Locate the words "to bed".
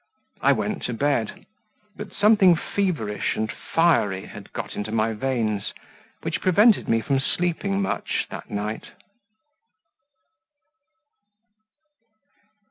0.85-1.45